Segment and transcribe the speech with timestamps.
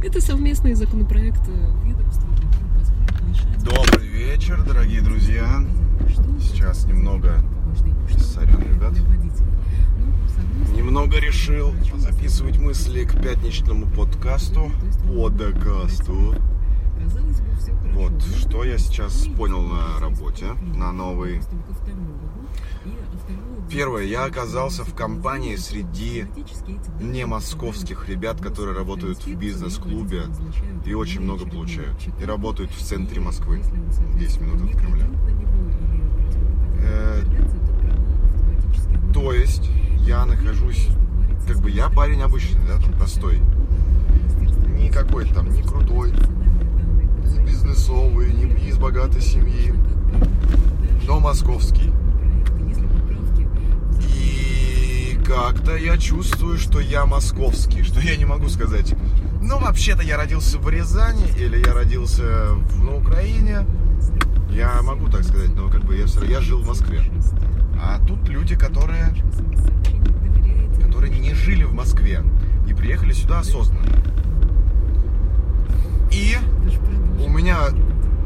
[0.00, 1.42] Это совместный законопроект
[1.84, 2.28] ведомства.
[3.64, 5.64] Добрый вечер, дорогие друзья.
[6.40, 7.42] Сейчас немного,
[8.16, 8.94] сорян, ребят,
[10.68, 14.70] Ну, немного решил записывать мысли к пятничному подкасту,
[15.04, 16.36] подкасту.
[17.94, 21.40] Вот, что я сейчас понял на работе, на новой.
[23.70, 26.26] Первое, я оказался в компании среди
[27.00, 30.22] не московских ребят, которые работают в бизнес-клубе
[30.86, 31.96] и очень много получают.
[32.20, 33.62] И работают в центре Москвы,
[34.18, 35.06] 10 минут от Кремля.
[36.80, 37.22] Э,
[39.12, 40.88] То есть я нахожусь,
[41.46, 43.40] как бы я парень обычный, да, там простой.
[44.78, 46.14] Не какой-то там, не крутой,
[47.48, 49.74] не бизнесовый, не из богатой семьи,
[51.06, 51.90] но московский.
[54.14, 58.94] И как-то я чувствую, что я московский, что я не могу сказать.
[59.40, 63.66] Ну, вообще-то я родился в Рязани или я родился в, на Украине.
[64.50, 67.02] Я могу так сказать, но как бы я, равно- я жил в Москве.
[67.80, 69.14] А тут люди, которые,
[70.84, 72.22] которые не жили в Москве
[72.68, 73.86] и приехали сюда осознанно.
[76.10, 76.36] И
[77.24, 77.68] у меня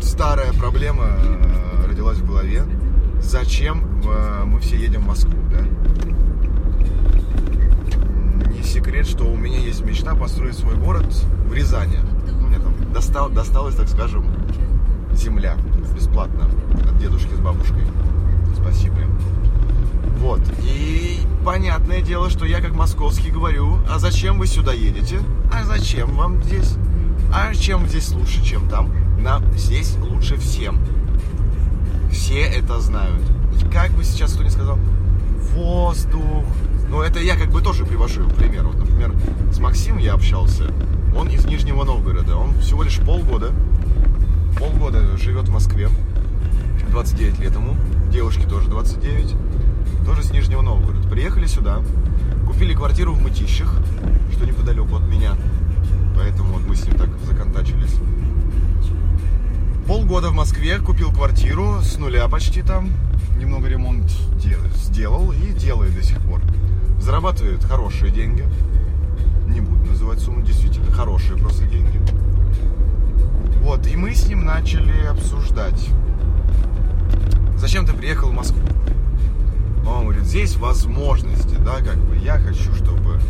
[0.00, 2.64] старая проблема э, родилась в голове.
[3.20, 5.60] Зачем э, мы все едем в Москву, да?
[8.50, 11.06] Не секрет, что у меня есть мечта построить свой город
[11.46, 11.98] в Рязани.
[12.40, 14.26] Ну, мне там достал, досталась, так скажем,
[15.12, 15.56] земля
[15.94, 17.84] бесплатно от дедушки с бабушкой.
[18.54, 19.18] Спасибо им.
[20.18, 20.40] Вот.
[20.62, 25.20] И понятное дело, что я как московский говорю, а зачем вы сюда едете?
[25.52, 26.76] А зачем вам здесь?
[27.32, 28.90] А чем здесь лучше, чем там?
[29.18, 30.78] Нам здесь лучше всем.
[32.10, 33.22] Все это знают.
[33.60, 34.78] И как бы сейчас кто ни сказал,
[35.54, 36.44] воздух.
[36.88, 38.64] Ну, это я как бы тоже привожу пример.
[38.64, 39.12] Вот, например,
[39.52, 40.72] с Максимом я общался.
[41.16, 42.36] Он из Нижнего Новгорода.
[42.36, 43.52] Он всего лишь полгода,
[44.58, 45.88] полгода живет в Москве.
[46.90, 47.76] 29 лет ему.
[48.12, 49.34] Девушке тоже 29.
[50.06, 51.08] Тоже с Нижнего Новгорода.
[51.08, 51.80] Приехали сюда.
[52.46, 53.74] Купили квартиру в Мытищах,
[54.32, 55.34] что неподалеку от меня.
[56.14, 57.96] Поэтому вот мы с ним так законтачились.
[59.86, 62.90] Полгода в Москве, купил квартиру с нуля почти там.
[63.38, 64.10] Немного ремонт
[64.42, 66.40] де- сделал и делает до сих пор.
[67.00, 68.44] Зарабатывает хорошие деньги.
[69.48, 72.00] Не буду называть сумму, действительно хорошие просто деньги.
[73.60, 75.88] Вот, и мы с ним начали обсуждать.
[77.58, 78.60] Зачем ты приехал в Москву?
[79.86, 83.20] Он говорит, здесь возможности, да, как бы я хочу, чтобы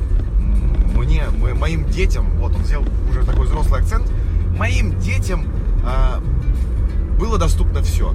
[1.05, 4.11] мне, мо- моим детям, вот он сделал уже такой взрослый акцент,
[4.59, 5.47] моим детям
[5.85, 6.21] а,
[7.19, 8.15] было доступно все.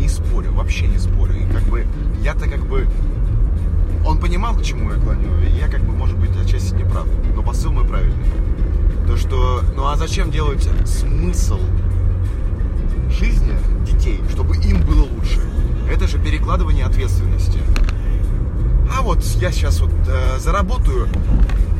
[0.00, 1.34] Не спорю, вообще не спорю.
[1.36, 1.86] И как бы
[2.22, 2.86] я-то как бы
[4.06, 7.06] он понимал, к чему я клоню, и я как бы, может быть, отчасти не прав.
[7.34, 8.14] Но посыл мой правильный.
[9.06, 11.58] То, что, ну а зачем делать смысл
[13.10, 13.54] жизни
[13.86, 15.40] детей, чтобы им было лучше?
[15.90, 17.60] Это же перекладывание ответственности.
[18.96, 21.08] А вот я сейчас вот э, заработаю,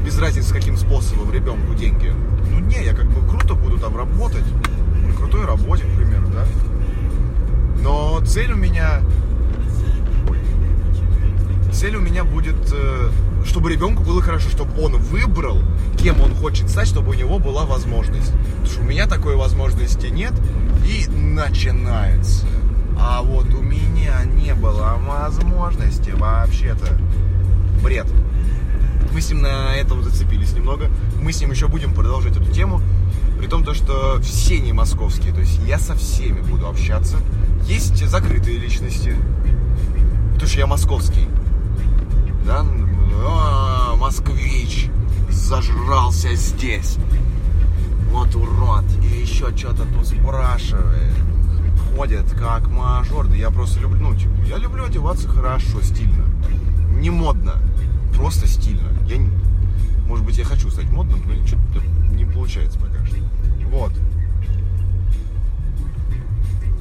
[0.07, 2.13] без разницы каким способом, ребенку деньги.
[2.53, 4.45] Ну не, я как бы круто буду там работать,
[5.05, 6.47] на крутой работе, к примеру, да.
[7.83, 9.01] Но цель у меня...
[11.73, 13.11] Цель у меня будет, э,
[13.45, 15.59] чтобы ребенку было хорошо, чтобы он выбрал,
[15.99, 18.33] кем он хочет стать, чтобы у него была возможность.
[18.33, 20.33] Потому что у меня такой возможности нет,
[20.87, 22.47] и начинается.
[22.99, 26.97] А вот у меня не было возможности вообще-то.
[27.83, 28.07] Бред.
[29.17, 30.91] Мы с ним на этом зацепились немного.
[31.23, 32.83] Мы с ним еще будем продолжать эту тему.
[33.39, 35.33] При том, то, что все не московские.
[35.33, 37.17] То есть я со всеми буду общаться.
[37.65, 39.17] Есть закрытые личности.
[40.35, 41.29] Потому что я московский.
[42.45, 42.63] Да?
[43.27, 44.91] А, москвич.
[45.31, 46.99] Зажрался здесь.
[48.11, 48.85] Вот урод.
[49.03, 51.15] И еще что-то тут спрашивает.
[51.97, 53.27] Ходит как мажор.
[53.27, 56.25] Да я просто люблю, ну, типа, я люблю одеваться хорошо, стильно.
[57.01, 57.55] Не модно.
[58.15, 58.89] Просто стильно.
[59.09, 59.31] Я не-
[60.07, 61.81] Может быть, я хочу стать модным, но что-то
[62.13, 63.17] не получается пока что.
[63.71, 63.93] Вот.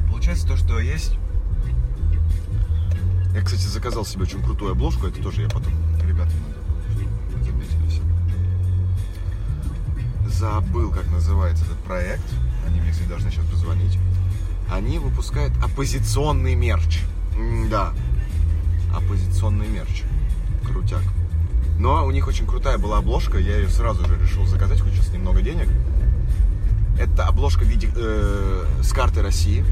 [0.09, 1.17] Получается то, что есть.
[3.33, 5.07] Я, кстати, заказал себе очень крутую обложку.
[5.07, 5.73] Это тоже я потом
[6.05, 8.01] ребятам надо заметили все.
[10.29, 12.23] Забыл, как называется этот проект.
[12.67, 13.97] Они мне, кстати, должны сейчас позвонить.
[14.69, 17.01] Они выпускают оппозиционный мерч.
[17.69, 17.93] Да.
[18.95, 20.03] Оппозиционный мерч.
[20.65, 21.03] Крутяк.
[21.77, 23.37] Но у них очень крутая была обложка.
[23.37, 25.67] Я ее сразу же решил заказать, хоть сейчас немного денег.
[26.99, 29.65] Это обложка в виде э, с карты России,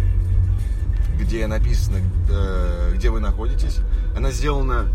[1.18, 2.00] где написано,
[2.30, 3.80] э, где вы находитесь.
[4.16, 4.88] Она сделана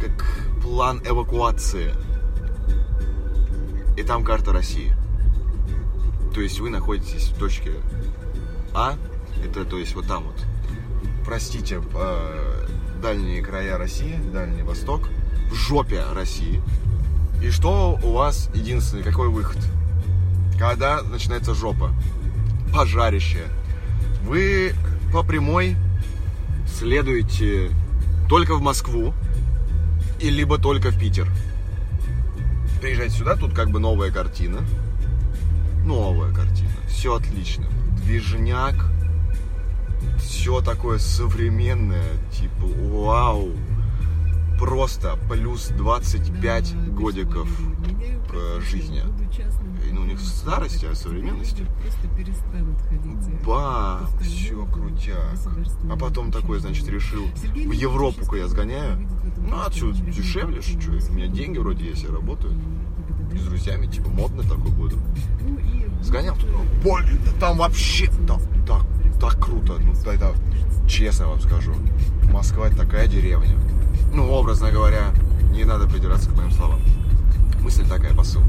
[0.00, 0.26] как
[0.62, 1.92] план эвакуации.
[3.96, 4.94] и там карта России.
[6.34, 7.72] То есть вы находитесь в точке
[8.78, 8.94] А,
[9.42, 10.44] это то есть вот там вот,
[11.24, 12.66] простите, э,
[13.00, 15.08] дальние края России, Дальний Восток,
[15.50, 16.60] в жопе России.
[17.42, 19.56] И что у вас единственный, какой выход?
[20.58, 21.90] Когда начинается жопа,
[22.70, 23.44] пожарище,
[24.24, 24.74] вы
[25.10, 25.74] по прямой
[26.68, 27.70] следуете
[28.28, 29.14] только в Москву,
[30.20, 31.30] и либо только в Питер.
[32.82, 34.58] Приезжайте сюда, тут как бы новая картина.
[35.86, 36.68] Новая картина.
[36.88, 37.64] Все отлично.
[38.04, 38.74] Движняк.
[40.18, 42.02] Все такое современное.
[42.32, 43.52] Типа, вау.
[44.58, 47.48] Просто плюс 25 годиков
[48.28, 49.04] к жизни.
[49.92, 51.64] Ну, у них старости, а современности.
[53.46, 55.38] Ба, все крутяк.
[55.88, 59.08] А потом такой, значит, решил, в Европу-ка я сгоняю.
[59.36, 62.54] Ну, отсюда дешевле, что, у меня деньги вроде есть, я работаю.
[63.36, 64.96] И с друзьями, типа, модно такой буду.
[66.02, 66.58] Сгонял туда.
[66.82, 68.82] Блин, там вообще там, так,
[69.20, 69.74] так круто.
[69.78, 70.34] Ну, это
[70.88, 71.74] честно вам скажу.
[72.32, 73.56] Москва это такая деревня.
[74.14, 75.12] Ну, образно говоря,
[75.50, 76.80] не надо придираться к моим словам.
[77.60, 78.42] Мысль такая, посыл.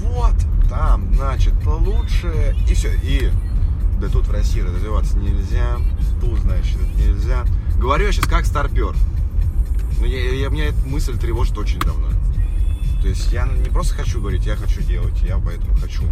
[0.00, 0.34] Вот,
[0.68, 2.54] там, значит, лучше.
[2.68, 2.92] И все.
[3.02, 3.30] И
[4.00, 5.78] да тут в России развиваться нельзя.
[6.20, 7.44] Тут, значит, нельзя.
[7.78, 8.94] Говорю я сейчас как старпер.
[10.00, 12.08] Но я, я, меня эта мысль тревожит очень давно.
[13.02, 16.04] То есть я не просто хочу говорить, я хочу делать, я поэтому хочу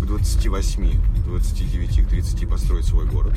[0.00, 0.92] к 28,
[1.24, 3.36] 29, к 30 построить свой город.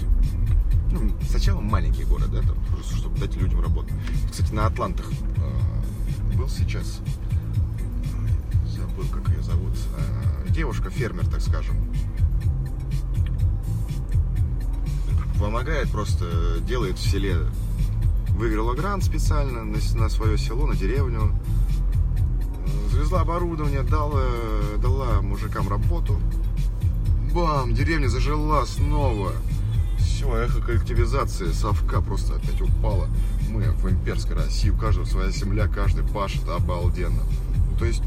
[0.91, 3.91] Ну, сначала маленький город, да, там, просто чтобы дать людям работу.
[4.29, 6.99] Кстати, на Атлантах э, был сейчас,
[8.67, 11.75] забыл, как ее зовут, э, девушка-фермер, так скажем.
[15.39, 17.37] Помогает просто, делает в селе,
[18.29, 21.33] выиграла грант специально на, на свое село, на деревню,
[22.91, 24.23] завезла оборудование, дала,
[24.77, 26.19] дала мужикам работу.
[27.33, 29.31] Бам, деревня зажила снова.
[29.97, 33.07] Все, эхо коллективизации совка просто опять упала.
[33.49, 37.23] Мы в имперской России, у каждого своя земля, каждый пашет обалденно.
[37.71, 38.03] Ну, то есть,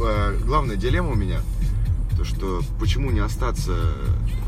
[0.00, 1.40] э, главная дилемма у меня,
[2.16, 3.74] то что почему не остаться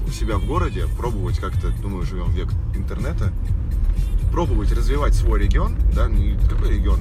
[0.07, 3.33] у себя в городе, пробовать как-то, думаю, живем в век интернета,
[4.31, 7.01] пробовать развивать свой регион, да, не какой регион,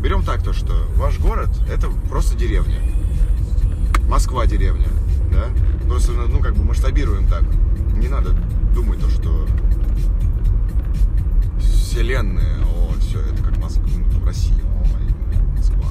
[0.00, 2.80] Берем так то, что ваш город это просто деревня.
[4.08, 4.88] Москва деревня,
[5.32, 5.46] да?
[5.86, 7.42] Просто, ну, как бы масштабируем так.
[7.94, 8.30] Не надо
[8.74, 9.46] думать то, что
[11.60, 15.86] вселенная, о, все, это как Москва, ну, Россия, о, Москва.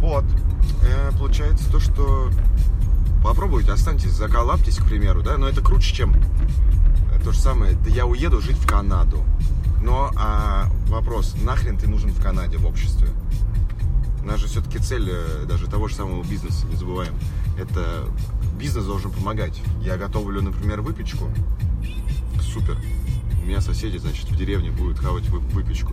[0.00, 0.24] Вот.
[0.82, 2.30] Э, получается то, что
[3.22, 6.14] попробуйте, останьтесь, заколаптесь, к примеру, да, но это круче, чем
[7.24, 9.24] то же самое, да я уеду жить в Канаду.
[9.84, 13.06] Но а, вопрос, нахрен ты нужен в Канаде в обществе?
[14.22, 17.12] У нас же все-таки цель э, даже того же самого бизнеса, не забываем.
[17.58, 18.08] Это
[18.58, 19.60] бизнес должен помогать.
[19.82, 21.28] Я готовлю, например, выпечку.
[22.40, 22.78] Супер.
[23.42, 25.92] У меня соседи, значит, в деревне будут хавать выпечку.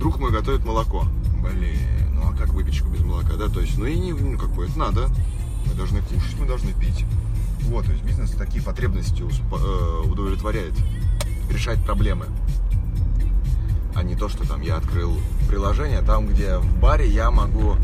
[0.00, 1.06] Друг мой готовит молоко.
[1.40, 1.78] Блин,
[2.14, 3.46] ну а как выпечку без молока, да?
[3.46, 5.08] То есть, ну и не, ну как бы, это надо.
[5.66, 7.04] Мы должны кушать, мы должны пить.
[7.60, 10.74] Вот, то есть бизнес такие потребности э, удовлетворяет.
[11.50, 12.26] Решать проблемы
[13.96, 15.16] а не то, что там я открыл
[15.48, 17.76] приложение, там, где в баре я могу,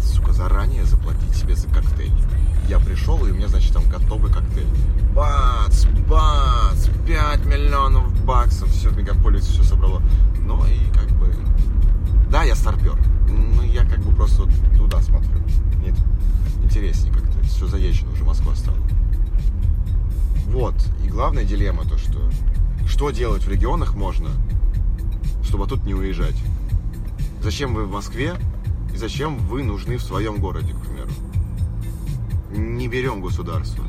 [0.00, 2.12] сука, заранее заплатить себе за коктейль.
[2.68, 4.68] Я пришел, и у меня, значит, там готовый коктейль.
[5.12, 10.00] Бац, бац, 5 миллионов баксов, все, мегаполис все собрало.
[10.38, 11.34] Ну и как бы,
[12.30, 12.96] да, я старпер,
[13.28, 15.40] но я как бы просто вот туда смотрю.
[15.82, 15.96] Нет,
[16.62, 18.78] интереснее как-то, все заезжено уже Москва стала.
[20.46, 22.20] Вот, и главная дилемма то, что
[23.00, 24.28] что делать в регионах можно,
[25.42, 26.36] чтобы тут не уезжать.
[27.40, 28.34] Зачем вы в Москве
[28.92, 31.08] и зачем вы нужны в своем городе, к примеру.
[32.50, 33.82] Не берем государство.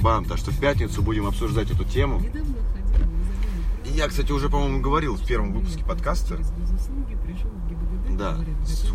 [0.00, 2.20] Бам, так что в пятницу будем обсуждать эту тему.
[4.00, 6.38] Я, кстати, уже, по-моему, говорил в первом выпуске подкаста.
[8.18, 8.38] Да,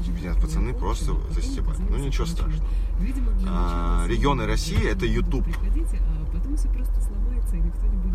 [0.09, 1.77] меня пацаны просто застебали.
[1.91, 2.67] Ну ничего страшного.
[3.47, 5.45] А, регионы России это YouTube.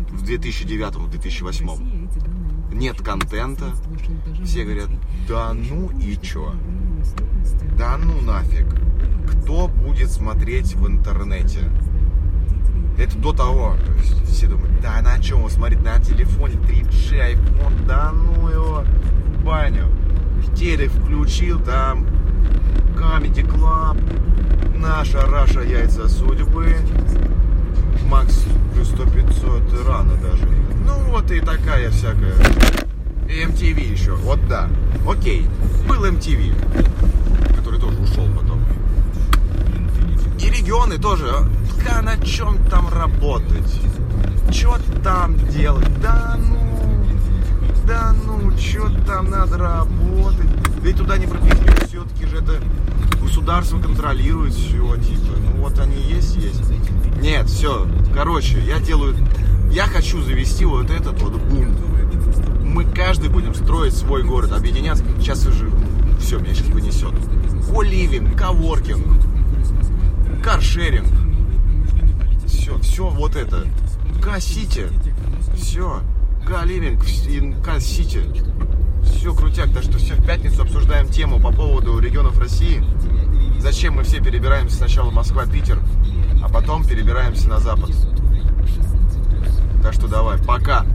[0.09, 3.73] В 2009-2008 нет контента.
[4.43, 4.89] Все говорят,
[5.29, 6.53] да ну и чё?
[7.77, 8.67] Да ну нафиг.
[9.31, 11.71] Кто будет смотреть в интернете?
[13.01, 17.33] Это до того, то есть все думают, да на чем он смотрит, на телефоне 3G,
[17.33, 18.83] iPhone, да ну его
[19.39, 19.87] в баню.
[20.55, 22.05] Телек включил, там
[22.95, 26.77] Comedy Club, наша Раша яйца судьбы,
[28.07, 30.47] Макс плюс 100 500 рано даже.
[30.85, 32.35] Ну вот и такая всякая.
[33.27, 34.69] И MTV еще, вот да.
[35.09, 35.47] Окей,
[35.89, 36.53] был MTV,
[37.55, 38.63] который тоже ушел потом.
[40.39, 41.33] И регионы тоже
[41.89, 43.79] а на чем там работать?
[44.51, 45.87] Что там делать?
[46.01, 47.05] Да ну,
[47.87, 50.47] да ну, что там надо работать?
[50.81, 52.59] Ведь туда не пропихнешь, все-таки же это
[53.21, 55.37] государство контролирует все, типа.
[55.39, 56.61] Ну вот они есть, есть.
[57.21, 59.15] Нет, все, короче, я делаю,
[59.71, 61.77] я хочу завести вот этот вот бунт.
[62.63, 65.03] Мы каждый будем строить свой город, объединяться.
[65.19, 65.69] Сейчас уже
[66.19, 67.13] все, меня сейчас понесет.
[67.73, 69.05] Коливинг, коворкинг,
[70.43, 71.20] каршеринг.
[72.61, 73.65] Все, все вот это.
[74.21, 74.89] Кассите.
[75.55, 76.01] Все.
[76.45, 77.03] Каливинг,
[77.65, 78.23] Кассите.
[79.03, 79.73] Все крутяк.
[79.73, 82.83] Так что все, в пятницу обсуждаем тему по поводу регионов России.
[83.59, 85.79] Зачем мы все перебираемся сначала Москва-Питер,
[86.43, 87.89] а потом перебираемся на запад.
[89.81, 90.85] Так что давай, пока.